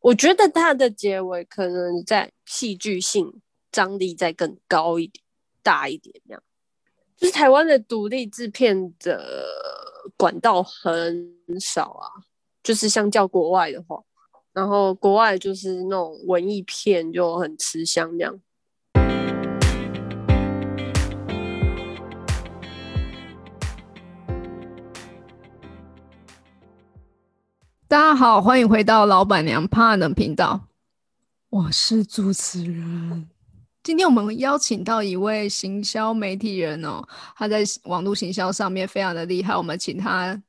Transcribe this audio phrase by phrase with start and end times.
[0.00, 3.40] 我觉得它的结尾可能在戏剧性
[3.70, 5.22] 张力再更高一点、
[5.62, 6.42] 大一点那样。
[7.16, 9.46] 就是台湾的独立制片的
[10.16, 12.08] 管道很少啊，
[12.62, 14.02] 就是相较国外的话，
[14.54, 18.40] 然后国外就是那种文艺片就很吃香这样。
[27.90, 30.68] 大家好，欢迎回到老板娘怕冷频道，
[31.48, 33.28] 我是主持人。
[33.82, 37.02] 今天我们邀请到一位行销媒体人哦，
[37.34, 40.40] 他在网络行销上面非常的厉害，我们请他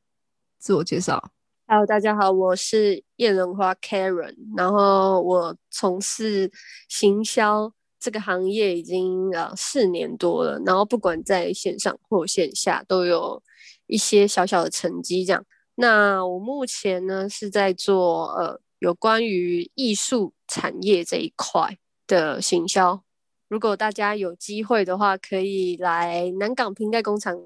[0.59, 1.31] 自我介绍。
[1.65, 6.51] Hello，大家好，我是叶仁花 Karen，然后我从事
[6.87, 13.41] 行销这个行业已经呃四年多了，然后不管在线上或线下都有
[13.87, 15.43] 一些小小的成绩这样。
[15.75, 23.02] 那我目前呢是在做呃有关于艺术产业这一块的行销。
[23.48, 27.37] 如果大家有机会的话，可以来南港瓶盖工厂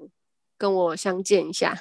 [0.56, 1.76] 跟我相见一下。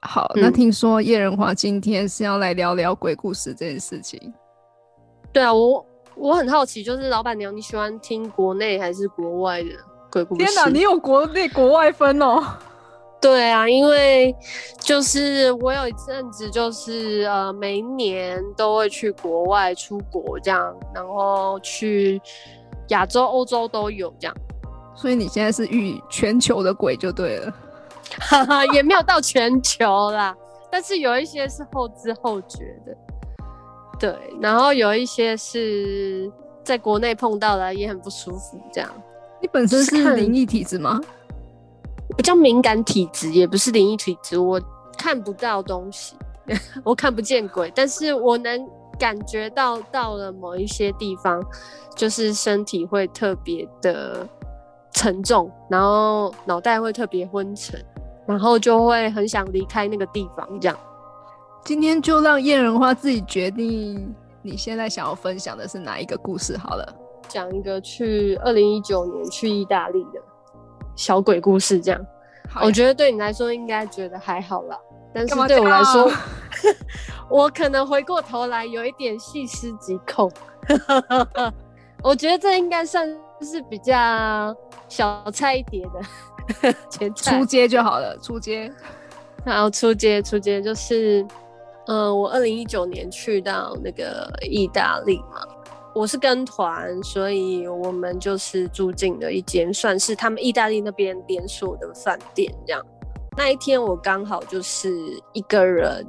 [0.00, 4.32] 好，那听说叶仁华今天是要来聊聊鬼故事这件事情。
[5.32, 9.70] 对啊，我我很好奇，就是老板娘你喜欢听国内还是国外的
[10.10, 10.44] 鬼故事？
[10.44, 12.42] 天哪，你有国内国外分哦。
[13.20, 14.34] 对啊，因为
[14.78, 22.20] 就是我有一阵子就是呃，每一年都会去国外出国这样，然后去
[22.88, 24.36] 亚洲、欧洲都有这样。
[24.94, 27.52] 所以你现在是遇全球的鬼就对了，
[28.20, 30.36] 哈哈，也没有到全球啦，
[30.70, 32.96] 但是有一些是后知后觉的，
[33.98, 36.30] 对，然后有一些是
[36.62, 38.90] 在国内碰到的也很不舒服这样。
[39.40, 41.00] 你本身是灵异体质吗？
[42.14, 44.60] 不叫敏感体质，也不是灵异体质，我
[44.96, 46.14] 看不到东西，
[46.84, 51.44] 我看不见鬼，但是我能感觉到到了某一些地方，
[51.94, 54.26] 就是身体会特别的
[54.92, 57.78] 沉重，然后脑袋会特别昏沉，
[58.26, 60.48] 然后就会很想离开那个地方。
[60.60, 60.78] 这样，
[61.64, 66.56] 今天就让燕人花自己决定，你现在想要分享的是哪一个故事？
[66.56, 66.94] 好了，
[67.28, 70.22] 讲一个去二零一九年去意大利的。
[70.96, 72.06] 小鬼故事这样，
[72.60, 74.76] 我觉得对你来说应该觉得还好啦，
[75.14, 76.10] 但是对我来说，
[77.30, 80.30] 我可能回过头来有一点细思极恐。
[82.02, 83.08] 我觉得这应该算
[83.40, 84.54] 是比较
[84.88, 85.86] 小菜一碟
[86.62, 88.72] 的前菜，出街就好了，出街。
[89.44, 91.24] 然后出街，出街就是，
[91.86, 95.40] 嗯，我二零一九年去到那个意大利嘛。
[95.96, 102.52] 我是跟团，所以我们就是住进了一间算是他们意大利那边连锁的饭店。
[102.66, 102.84] 这样，
[103.34, 104.94] 那一天我刚好就是
[105.32, 106.06] 一个人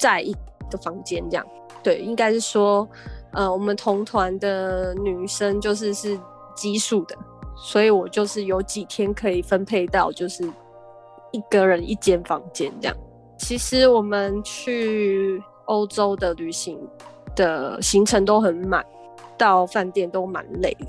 [0.00, 0.32] 在一
[0.70, 1.46] 个房间，这样。
[1.82, 2.88] 对，应该是说，
[3.34, 6.18] 呃，我们同团的女生就是是
[6.56, 7.14] 奇数的，
[7.58, 10.50] 所以我就是有几天可以分配到就是
[11.30, 12.96] 一个人一间房间这样。
[13.38, 16.80] 其实我们去欧洲的旅行。
[17.38, 18.84] 的行程都很满，
[19.38, 20.86] 到饭店都蛮累的，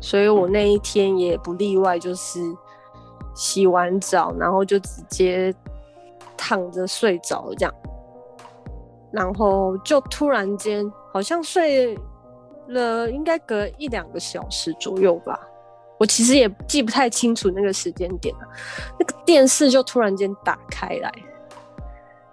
[0.00, 2.40] 所以我那一天也不例外，就是
[3.34, 5.54] 洗完澡，然后就直接
[6.38, 7.74] 躺着睡着这样，
[9.12, 11.94] 然后就突然间好像睡
[12.68, 15.38] 了，应该隔一两个小时左右吧，
[15.98, 18.48] 我其实也记不太清楚那个时间点了，
[18.98, 21.12] 那个电视就突然间打开来。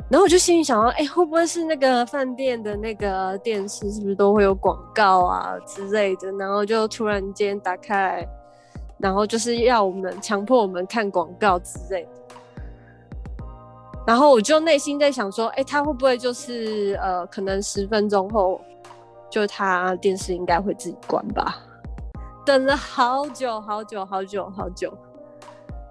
[0.07, 6.31] 然后我就心里想到，哎，会不会是那个饭店的那个电视，是不是都会有广告啊之类的？
[6.33, 8.23] 然后就突然间打开，
[8.99, 12.09] 然后就是要我们强迫我们看广告之类的。
[14.05, 18.61] 然后我就内心在想说，哎，他会不会就是呃，可能十分钟后，
[19.27, 21.57] 就他电视应该会自己关吧？
[22.45, 24.95] 等了好久好久好久好久，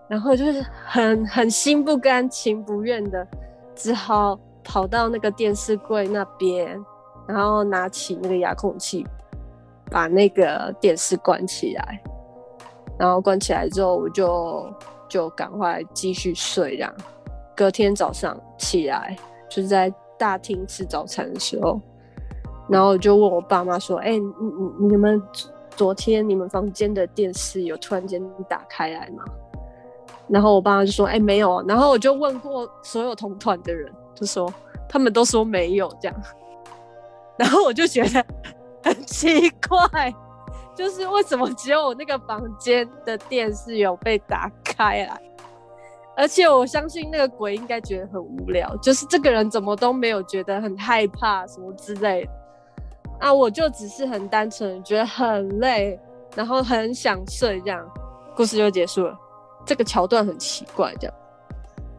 [0.07, 3.27] 然后就是很很心不甘情不愿的。
[3.75, 6.83] 只好跑到那个电视柜那边，
[7.27, 9.07] 然后拿起那个遥控器，
[9.91, 12.03] 把那个电视关起来。
[12.99, 14.73] 然后关起来之后，我就
[15.09, 16.77] 就赶快继续睡。
[16.77, 16.95] 这样，
[17.57, 19.17] 隔天早上起来，
[19.51, 21.81] 就是在大厅吃早餐的时候，
[22.69, 24.27] 然后我就问我爸妈说：“哎，你
[24.79, 25.21] 你你们
[25.71, 29.25] 昨天你们房间的电视有突然间打开来吗？”
[30.29, 34.53] 然后我爸妈就说：“哎，没有。”然后我就问过所有同团的人，就说
[34.89, 36.23] 他们都说没有这样。
[37.37, 38.25] 然后我就觉得
[38.83, 40.15] 很奇怪，
[40.75, 45.21] 就是为什么只有我那个房间的电视有被打开来，
[46.17, 52.31] 而且我相信那个鬼应该觉得很无聊，就是这个人怎么都没有觉得很害怕什么之类的。
[53.21, 55.99] 啊，我就只是很单纯觉得很累，
[56.35, 57.85] 然后很想睡，这样
[58.37, 59.19] 故事就结束了。
[59.65, 61.17] 这个桥段很奇怪，这样。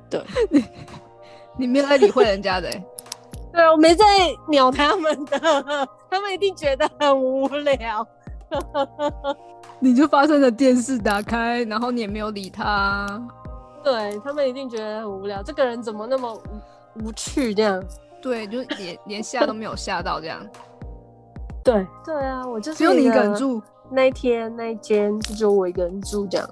[0.09, 0.63] 对，你
[1.57, 2.85] 你没有在理会人家的、欸，
[3.51, 4.05] 对，我没在
[4.47, 5.39] 鸟他们的，
[6.09, 8.07] 他们一定觉得很无聊。
[9.79, 13.05] 你就发生了电视打开，然后你也没有理他。
[13.83, 17.83] 对他们一定觉得很无聊，这个人怎么那么无无趣这样？
[18.21, 20.39] 对，就连连吓都没有吓到这样，
[21.63, 23.61] 对对啊，我就是只有你一个人住。
[23.91, 26.49] 那一天那一间就只有我一个人住这样。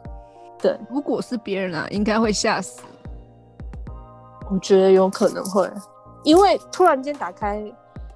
[0.63, 2.81] 对，如果是别人啊，应该会吓死。
[4.50, 5.69] 我觉得有可能会，
[6.24, 7.62] 因为突然间打开，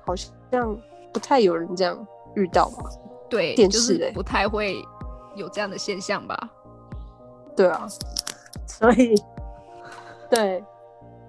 [0.05, 0.77] 好像
[1.11, 2.89] 不太有人这样遇到吧？
[3.29, 4.81] 对，电视欸就是不太会
[5.35, 6.49] 有这样的现象吧？
[7.53, 7.85] 对啊，
[8.65, 9.13] 所以
[10.29, 10.63] 对，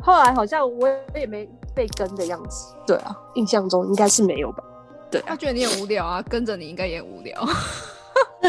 [0.01, 2.77] 后来好像我也没被跟的样子。
[2.87, 4.63] 对啊，印象中应该是没有吧？
[5.11, 7.45] 对啊，他觉得你很无聊啊，跟着你应该也很无聊。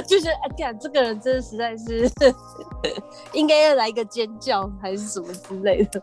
[0.02, 2.10] 就觉得哎，呀、这个人真的实在是
[3.34, 6.02] 应该要来一个尖叫还是什么之类的。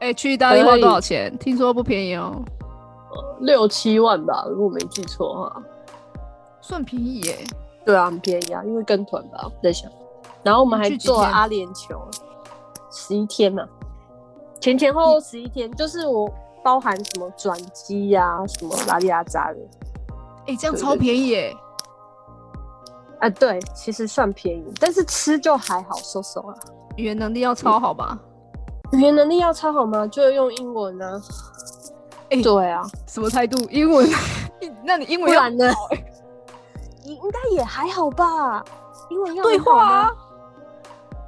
[0.00, 1.36] 哎、去意大利花多少钱？
[1.38, 2.42] 听说不便宜哦，
[3.40, 5.62] 六七万吧，如果没记错的话。
[6.62, 7.36] 算便宜耶。
[7.84, 9.90] 对啊，很便宜啊，因为跟团吧，我在想。
[10.42, 11.98] 然后我们还你去几天坐阿联酋，
[12.90, 13.66] 十一天嘛，
[14.60, 16.30] 前前后后十一天，就是我
[16.62, 19.58] 包含什么转机呀、什么拉里拉扎的。
[20.50, 21.56] 哎、这样超便宜耶！
[23.20, 26.54] 啊，对，其实算便宜，但是吃就还好，收收啊。
[26.96, 28.18] 语言能力要超好吧？
[28.92, 30.04] 语言能力要超好吗？
[30.08, 31.22] 就用英文啊。
[32.30, 33.56] 哎对啊，什么态度？
[33.70, 34.08] 英文？
[34.84, 35.72] 那你英文要不然呢？
[37.04, 38.64] 应应该也还好吧。
[39.08, 40.10] 英文要对话啊？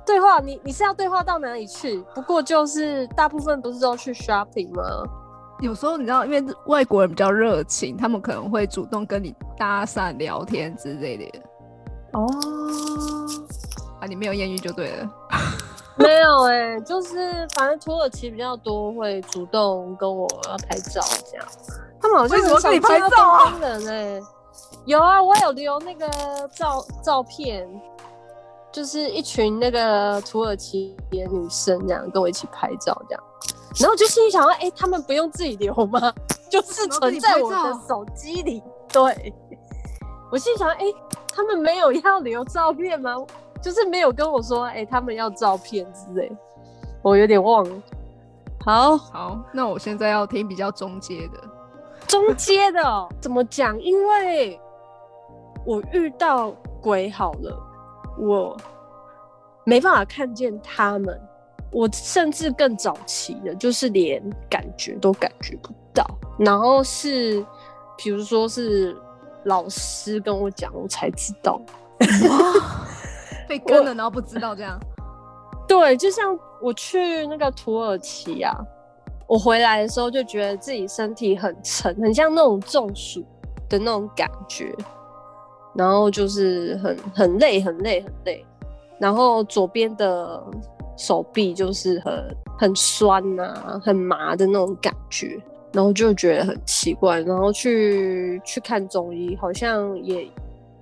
[0.04, 2.04] 对话，你你是要对话到哪里去？
[2.12, 4.82] 不过就是大部分不是都去 shopping 吗？
[5.62, 11.40] 有时候你知道，因为外国人比较热情，他们可能会主动跟你搭讪、聊天之类的。
[12.14, 12.26] 哦，
[14.00, 15.10] 啊，你没有艳遇就对了。
[15.96, 21.00] 没有哎、就是反正土耳其比较多会主动跟我要拍照
[21.30, 21.46] 这样，
[22.00, 24.20] 他们好像为什么很少跟你拍照啊人哎、
[24.86, 26.08] 有啊，我有留那个
[26.56, 27.68] 照照片，
[28.72, 33.22] 就是一群那个土耳其的女生这样跟我一起拍照这样，
[33.80, 36.12] 然后我就心里想说，哎、他们不用自己留吗？
[36.50, 38.62] 就是存在我的手机里。
[38.92, 39.32] 对，
[40.30, 40.84] 我心里想，哎、
[41.34, 43.16] 他们没有要留照片吗？
[43.62, 46.30] 就是没有跟我说，哎、他们要照片之类，
[47.02, 47.82] 我有点忘了。
[48.64, 51.40] 好，好，那我现在要听比较中阶的。
[52.06, 53.80] 中阶的哦 怎么讲？
[53.80, 54.60] 因为
[55.64, 57.58] 我遇到鬼好了，
[58.18, 58.56] 我
[59.64, 61.18] 没办法看见他们，
[61.72, 66.06] 我甚至更早期的，就是连感觉都感觉不到。
[66.38, 67.44] 然后是，
[67.96, 68.96] 比如说是
[69.44, 71.60] 老师跟我讲，我才知道。
[73.48, 74.78] 被跟了，然后不知道这样。
[75.66, 78.54] 对，就像我去那个土耳其啊，
[79.26, 83.24] 我回来的时候就觉得自己身体很沉，很像那种中暑
[83.68, 84.74] 的那种感觉，
[85.74, 88.44] 然后就是很很累，很累，很累，
[88.98, 90.42] 然后左边的
[90.96, 95.40] 手臂就是很很酸呐、很麻的那种感觉，
[95.72, 100.28] 然后就觉得很奇怪，然后去去看中医，好像也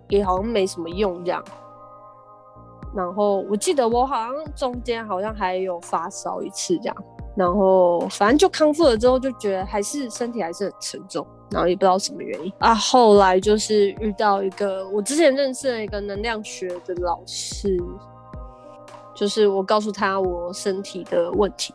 [0.08, 1.42] 也好像没什么用这样。
[2.94, 6.96] 然后我记得我好像中间好像还有发烧一次这样，
[7.36, 12.74] 然后反正就康复了之后就觉得还是身体还是很沉重，然后也不知道什么原因啊。
[12.74, 17.80] 后来就是遇到一个我之前认识的一个能量学的老师，
[19.20, 21.74] 就是我告诉他我身体的问题，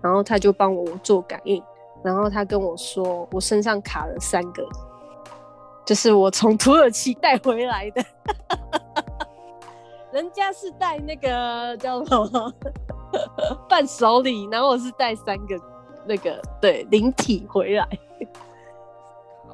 [0.00, 1.62] 然后他就帮我做感应，
[2.02, 4.66] 然后他跟我说我身上卡了三个，
[5.86, 8.04] 就是我从土耳其带回来的。
[10.10, 12.52] 人家是带那个叫什么
[13.68, 15.56] 伴手礼，然后我是带三个
[16.04, 17.88] 那个对灵体回来，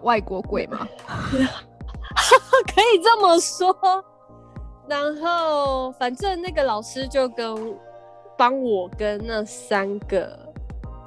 [0.03, 0.89] 外国鬼吗，
[2.75, 3.77] 可以这么说。
[4.89, 7.77] 然后反正那个老师就跟
[8.37, 10.39] 帮我跟那三个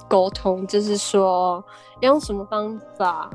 [0.08, 1.62] 沟通，就是说
[2.00, 3.28] 要用什么方法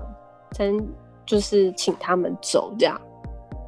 [0.51, 0.87] 才能
[1.25, 2.99] 就是请他们走这样。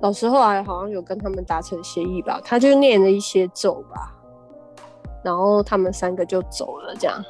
[0.02, 4.16] 老师后来好像有跟他们达成协议吧，他就念了一些咒吧，
[5.22, 7.22] 然后他们三个就走了这样。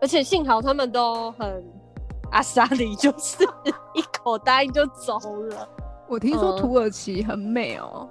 [0.00, 1.62] 而且幸好他们都很
[2.32, 3.44] 阿萨里，就是
[3.92, 5.68] 一口答应就走了。
[6.08, 8.08] 我听说土耳其很美哦。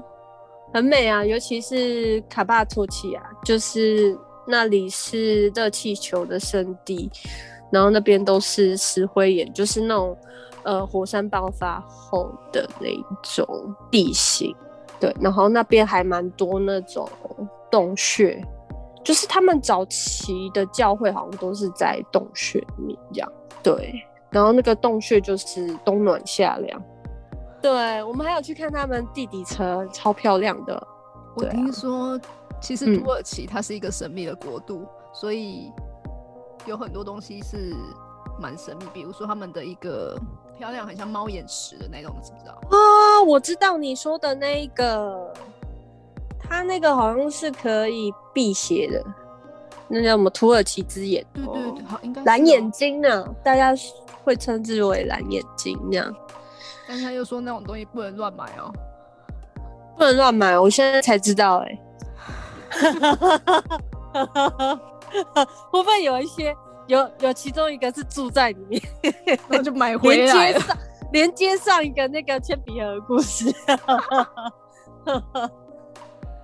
[0.73, 7.09] 很美啊，尤其是卡巴托奇亚，就是那里是热气球的圣地，
[7.71, 10.17] 然后那边都是石灰岩，就是那种
[10.63, 12.88] 呃火山爆发后的那
[13.23, 14.55] 种地形。
[14.99, 17.09] 对，然后那边还蛮多那种
[17.71, 18.43] 洞穴，
[19.03, 23.31] 就是他们早期的教会好像都是在洞穴里面这样。
[23.63, 23.93] 对，
[24.29, 26.81] 然后那个洞穴就是冬暖夏凉。
[27.62, 30.88] 对，我们还有去看他们地底车，超漂亮的。
[31.36, 32.20] 我听说，
[32.62, 35.72] 其实土耳其它是一个神秘的国度，所以
[36.66, 37.75] 有很多东西是
[38.39, 40.18] 蛮神秘，比如说他们的一个
[40.58, 42.54] 漂亮，很像猫眼石的那种，知不知道？
[42.70, 45.34] 啊，我知道你说的那个，
[46.39, 49.04] 它那个好像是可以辟邪的，
[49.88, 51.25] 那叫什么土耳其之眼？
[51.34, 53.74] 对对对，好，应该蓝眼睛呢，大家
[54.24, 56.16] 会称之为蓝眼睛那样。
[56.89, 58.74] 但他又说那种东西不能乱买哦，
[59.96, 61.79] 不能乱买，我现在才知道哎。
[65.72, 66.55] 会不会有一些
[66.88, 68.81] 有有其中一个是住在里面，
[69.48, 70.60] 那就买回来了，
[71.12, 73.46] 连接上一个那个铅笔盒的故事。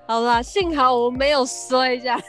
[0.07, 2.21] 好啦，幸好我没有摔一下。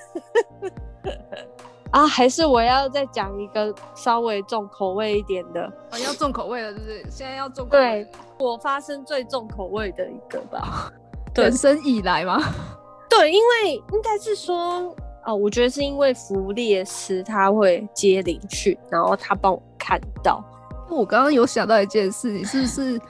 [1.92, 5.64] 啊，还是我要再讲一个稍微重口味一点的。
[5.90, 7.06] 啊，要重口味了，是不是？
[7.10, 7.66] 现在要重。
[7.68, 8.06] 对，
[8.38, 10.92] 我发生最重口味的一个吧。
[11.36, 12.42] 人生以来吗？
[13.08, 20.42] 对，因为应该是说，哦，我觉得是因为弗列斯他会接灵讯，然后他帮我看到。
[20.88, 23.00] 我刚刚有想到一件事，你是不是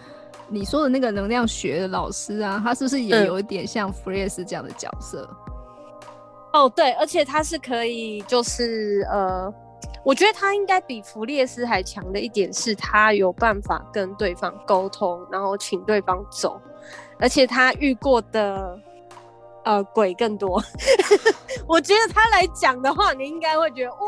[0.49, 2.61] 你说的那个能量学的老师啊？
[2.63, 5.29] 他是不是也有一点像弗列斯这样的角色？
[6.57, 9.53] 哦，对，而且他是可以，就是呃，
[10.03, 16.59] 我觉得他应该比弗列斯还强的一点是，他有办法跟对方沟通，然后请对方走，
[17.21, 18.79] 而且他遇过的
[19.65, 20.63] 呃鬼更多。
[21.69, 23.99] 我觉得他来讲的话，你应该会觉得，哦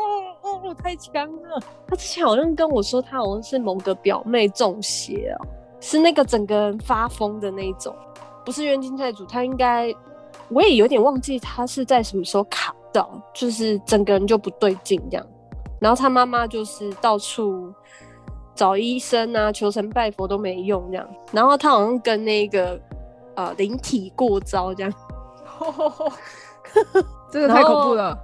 [0.41, 1.61] 哦，太强了。
[1.87, 5.45] 他之前好像跟我说，他好像是某个表妹中邪哦，
[5.79, 7.95] 是那个整个人发疯的那种，
[8.43, 9.93] 不是冤亲债主，他应该。
[10.51, 15.25] 我也有点忘记他是在什么时候卡到，就是整个人就不对劲这样。
[15.79, 17.73] 然后他妈妈就是到处
[18.53, 21.07] 找医生啊，求神拜佛都没用这样。
[21.31, 22.79] 然后他好像跟那个
[23.35, 24.93] 呃灵体过招这样，
[27.31, 28.17] 这个太恐怖了。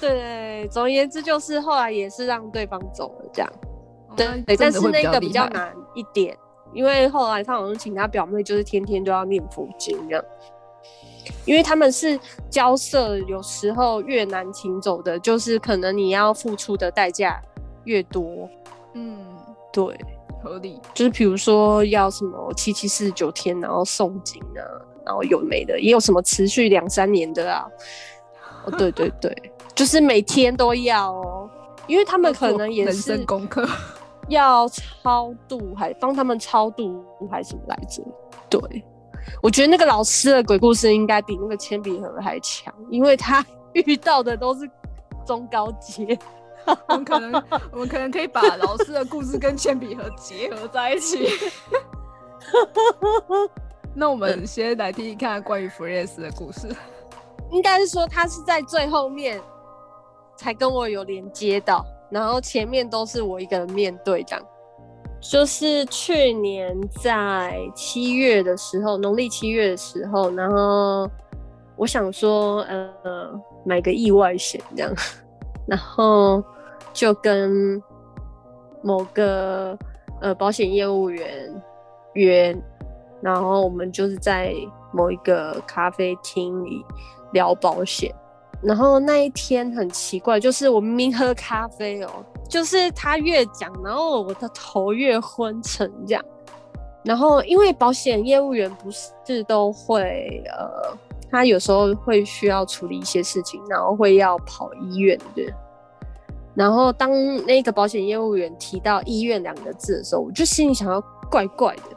[0.00, 3.52] 对，总而言之就是后来也是让对方走了这样。
[4.16, 6.36] 对，但是那个比较难一点，
[6.72, 10.24] 因为后来他好像请他表妹，就是天天都要念佛经这样。
[11.44, 12.18] 因为他们是
[12.50, 17.40] 交涉，有时候越难请走的，就是可能你要付出的代价
[17.84, 18.48] 越多。
[18.94, 19.18] 嗯，
[19.72, 19.84] 对，
[20.42, 20.80] 合理。
[20.94, 24.62] 就是比如说要什么七七四十九天，然后诵经啊，
[25.04, 27.66] 然后有没的，也有什么持续两三年的啊。
[28.64, 31.50] 哦，对对对， 就是每天都要哦，
[31.86, 33.68] 因为他们可能也是功课，
[34.28, 38.02] 要超度，还帮他们超度，还是什么来着？
[38.48, 38.84] 对。
[39.42, 44.68] 我觉得那个老师的鬼故事应该比那个铅笔盒还强，因为他遇到的都是
[45.26, 46.18] 中高阶。
[46.88, 47.32] 我们可能，
[47.70, 51.28] 我们可能可以把老师的故事跟铅笔盒结合在一起。
[53.94, 56.68] 那我们先来听一看关于弗列斯的故事。
[57.52, 59.40] 应该是说他是在最后面
[60.36, 64.44] 才跟我有连接到，然后前面都是我一个人面对这样。
[65.20, 71.10] 就是去年在七月的时候，农历七月的时候，然后
[71.76, 73.30] 我想说，呃，
[73.64, 74.94] 买个意外险这样，
[75.66, 76.42] 然后
[76.92, 77.82] 就跟
[78.82, 79.76] 某个
[80.20, 81.28] 呃保险业务员
[82.12, 82.56] 约，
[83.20, 84.54] 然后我们就是在
[84.92, 86.84] 某一个咖啡厅里
[87.32, 88.14] 聊保险，
[88.62, 92.10] 然后那一天很奇怪，就是我明明喝咖啡哦。
[92.48, 96.24] 就是他越讲，然后我的头越昏沉这样。
[97.04, 100.96] 然后因为保险业务员不是都会呃，
[101.30, 105.42] 他有时候会需要处理一些事情，然后会要跑医院的。
[106.54, 107.10] 然后当
[107.44, 111.00] 那个保险业务员提到医院两个字的时候，我就心里想要
[111.30, 111.96] 怪怪的，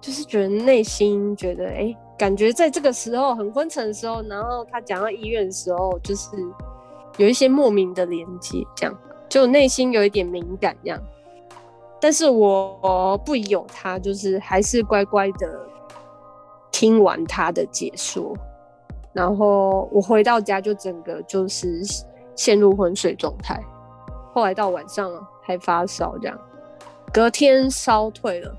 [0.00, 6.28] 就是觉得内心觉得哎，感觉在这个时候很昏沉的时候，然后他讲到医院的时候，就是。
[7.20, 8.98] 有一些莫名的连接，这样
[9.28, 10.98] 就内心有一点敏感，这样。
[12.00, 15.60] 但是我不有他，就是还是乖乖的
[16.72, 18.34] 听完他的解说，
[19.12, 21.82] 然后我回到家就整个就是
[22.34, 23.62] 陷入昏睡状态。
[24.32, 25.12] 后来到晚上
[25.42, 26.40] 还发烧，这样，
[27.12, 28.56] 隔天烧退了，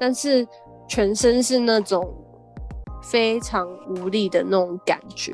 [0.00, 0.44] 但是
[0.88, 2.12] 全身是那种
[3.00, 5.32] 非常无力的那种感觉，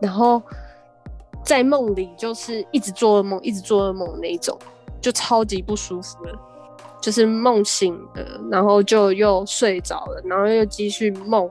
[0.00, 0.42] 然后
[1.48, 4.54] 在梦里就是一直做噩梦，一直做噩梦那种，
[5.00, 6.38] 就超级不舒服了。
[7.00, 11.50] 就是梦醒了，然后就又睡着了，然后又继续梦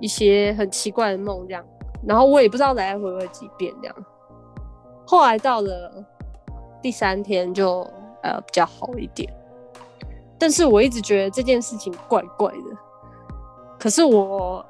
[0.00, 1.64] 一些很奇怪的梦，这样。
[2.04, 3.96] 然后我也不知道来来回回几遍这样。
[5.06, 6.04] 后来到了
[6.82, 7.88] 第三天就
[8.24, 9.32] 呃比较好一点，
[10.36, 12.76] 但是我一直觉得这件事情怪怪的。
[13.78, 14.66] 可是我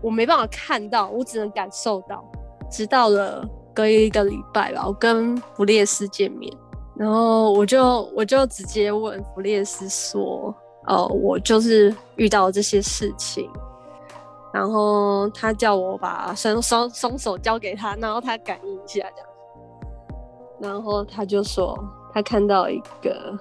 [0.00, 2.24] 我没办法看到，我只能感受到。
[2.70, 6.52] 直到了隔一个礼拜吧，我跟弗列斯见面。
[6.94, 10.54] 然后我就我就直接问弗列斯说
[10.86, 13.50] ：“哦，我就是遇到这些事情。”
[14.52, 19.28] 然后他叫我把双双双手交给他，然后他感应一下这样。
[20.60, 21.76] 然后他就说
[22.12, 23.36] 他看到一个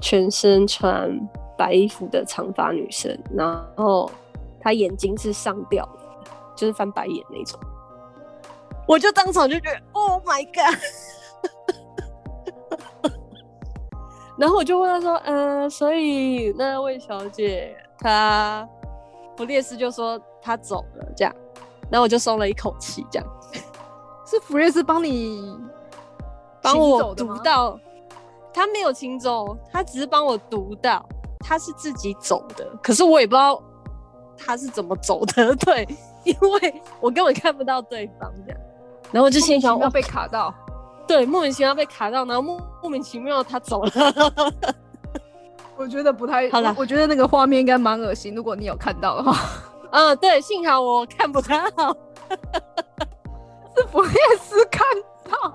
[0.00, 1.10] 全身穿
[1.58, 4.10] 白衣服的长发女生，然后
[4.58, 5.86] 她眼睛是上吊，
[6.56, 7.60] 就是翻白眼那种。
[8.90, 10.76] 我就当场就觉得，Oh my god！
[14.36, 18.68] 然后我就问他说：“嗯，所以那位小姐，她
[19.36, 21.32] 弗列斯就说她走了，这样，
[21.88, 23.28] 然后我就松了一口气，这样。
[24.26, 25.56] 是弗列斯帮你
[26.60, 27.78] 帮我读到，
[28.52, 33.62] 他没有请走，他只是帮我读到，他是自己走的，可是我也不知道
[34.36, 35.86] 他是怎么走的， 对，
[36.24, 38.60] 因为我根本看不到对方这样，
[39.12, 40.52] 然后我就心想要被卡到。”
[41.06, 43.90] 对，莫名其妙被卡到，然后莫莫名其妙他走了。
[45.76, 48.32] 我觉得不太好了，我觉得那个画面应该蛮恶心。
[48.34, 49.36] 如果你有看到的话，
[49.90, 51.58] 嗯， 对，幸好我看不到，
[53.74, 54.86] 是弗列斯看
[55.28, 55.52] 到，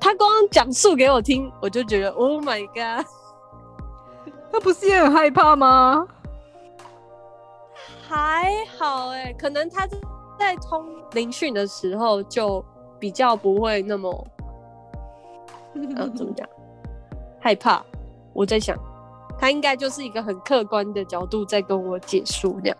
[0.00, 3.06] 他光讲述给我听，我就觉得 Oh my god，
[4.50, 6.04] 他不是也很害怕吗？
[8.08, 9.86] 还好哎，可能他
[10.38, 12.64] 在通灵讯的时候就
[13.02, 14.26] 比较不会那么。
[15.74, 16.48] 嗯， 怎么讲？
[17.40, 17.82] 害怕？
[18.32, 18.78] 我在想，
[19.36, 22.76] 他应该就是一个很客观的角度在跟我解说这样。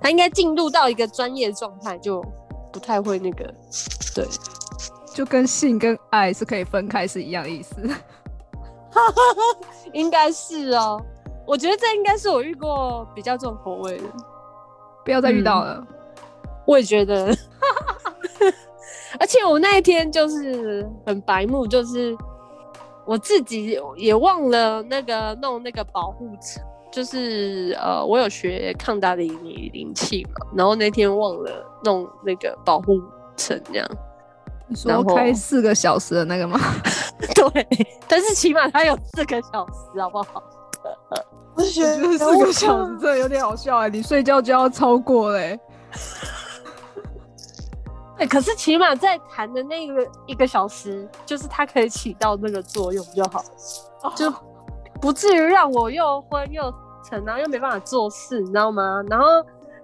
[0.00, 2.24] 他应该进入到一个专业状态，就
[2.72, 3.44] 不太会那个。
[4.14, 4.26] 对，
[5.12, 7.76] 就跟性跟爱是可以分开是一样意思。
[9.92, 10.98] 应该是哦，
[11.46, 14.04] 我觉得这应该是我遇过比较重口味的。
[15.04, 15.86] 不要再遇到了。
[16.66, 17.36] 我也觉得。
[19.20, 22.16] 而且我那一天就是很白目，就是。
[23.08, 29.34] 我自己也忘了那个弄那个保护层，就是呃，我有学抗打灵
[29.72, 33.00] 灵气嘛，然后那天忘了弄那个保护
[33.34, 33.90] 层，这样。
[34.66, 36.60] 你说开四个小时的那个吗？
[37.34, 37.66] 对，
[38.06, 40.42] 但是起码它有四个小时，好不好？
[41.54, 45.58] 我觉得四个小时真的有点好笑哎，你睡觉就要超过嘞。
[48.18, 53.40] 对，可是起码在谈的那个一个小时，就是它可以起到那个作用就好
[54.02, 54.32] 了，就
[55.00, 56.74] 不至于让我又昏又
[57.08, 59.00] 沉，然后又没办法做事，你知道吗？
[59.08, 59.26] 然后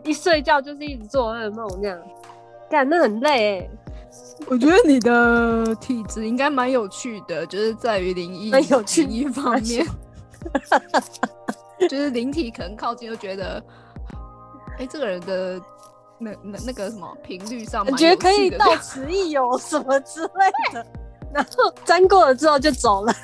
[0.03, 1.99] 一睡觉就是一直做噩梦那样，
[2.69, 3.71] 干那很累。
[4.49, 9.87] 我觉得你的体质应该蛮有趣的，就是在于灵异、很有趣一方面，
[11.89, 13.65] 就是灵体可能靠近就觉得，
[14.79, 15.61] 哎，这个人的。
[16.19, 20.87] 那那那个什么频率上，我觉得可以到此一游什么之类的，
[21.35, 23.15] 然后粘过了之后就走了，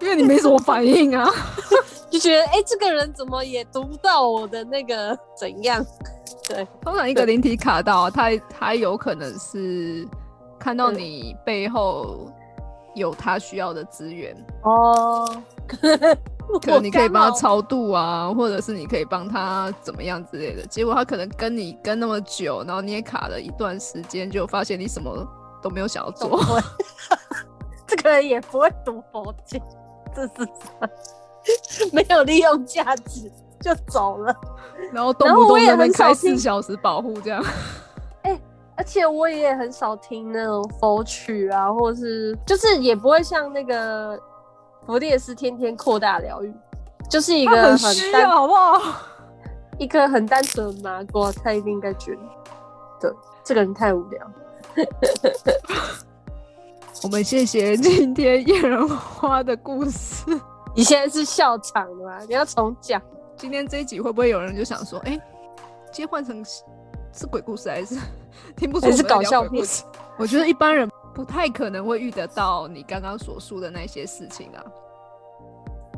[0.00, 1.30] 因为你没什么反应啊，
[2.10, 5.84] 就觉得哎，这个人怎么也读不到我的那个怎样？
[6.48, 10.06] 对，通常一个灵体卡到，他他有可能是
[10.58, 12.30] 看到你背后
[12.94, 15.42] 有他需要的资源哦。
[16.62, 20.66] 可能 你可以帮他超度啊，或者是你可以帮他怎么样之类的。
[20.66, 25.26] 结果他可能跟你跟那么久，然后你也卡了一段时间，就发现你什么
[25.62, 26.40] 都没有想要做。
[27.86, 29.62] 这个人也不会读佛经，
[30.14, 34.34] 这是 没有利用价值就走了。
[34.92, 37.44] 然后动不动那边开四小时保护这样。
[38.80, 44.18] 哎，而且我也很少听那种佛曲啊，或者是就是也不会像那个。
[44.86, 46.52] 佛列斯天天扩大疗愈，
[47.08, 48.80] 就是一个很单，好不好？
[49.78, 52.18] 一颗很单纯的麻瓜，他一定应该觉得，
[52.98, 53.12] 对，
[53.44, 54.26] 这个人太无聊。
[57.04, 60.24] 我们谢谢今天叶人花的故事。
[60.74, 62.18] 你现在是笑场吗？
[62.26, 63.00] 你要重讲。
[63.36, 65.20] 今天这一集会不会有人就想说，哎，
[65.92, 66.42] 切换成
[67.12, 67.96] 是鬼故事还是
[68.56, 69.84] 听不出是搞笑故事？
[70.18, 70.88] 我觉得一般人。
[71.12, 74.62] 不太可能会遇得到你刚刚所述的那些事情啊。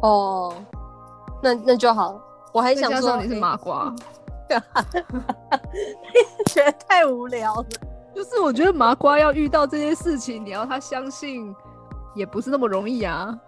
[0.01, 0.55] 哦，
[1.43, 2.19] 那那就好。
[2.51, 3.95] 我还想说你是麻瓜，
[6.49, 7.67] 觉得太无聊了。
[8.15, 11.55] 就是我觉得麻瓜要遇到这些事情，你要他相信，
[12.17, 13.39] 也不是那么容易啊。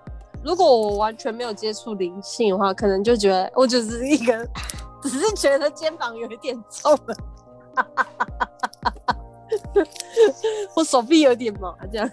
[0.44, 4.46] 如果我完全没有接触灵性的话，可能就觉得我只是一个，
[5.02, 7.16] 只是觉得肩膀有一点重了，
[10.74, 12.10] 我手臂有点麻，这样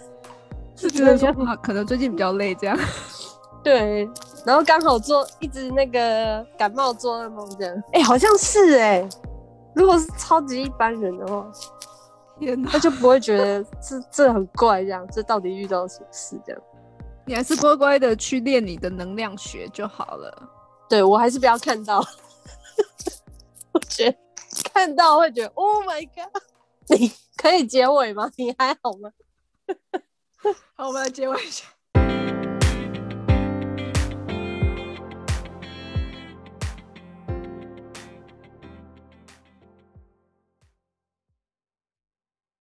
[0.76, 2.78] 是觉得说啊， 可能最近比较累这样。
[3.64, 4.10] 对，
[4.46, 9.08] 然后刚好做一直那个感冒做噩梦这样，哎、好像是哎、
[9.76, 11.46] 如果是超级一般人的话，
[12.40, 16.62] 天哪他，就不会觉得这这很怪，这样这到底遇到什么事这样？
[17.24, 20.50] 你还是乖乖的去练你的能量学就好了。
[20.90, 22.04] 对我还是不要看到，
[23.74, 24.18] 我觉得
[24.74, 26.42] 看到会觉得 Oh my God！
[26.88, 28.32] 你可以结尾吗？
[28.38, 29.12] 你还好吗？
[30.76, 31.66] 好，我们来结尾一下。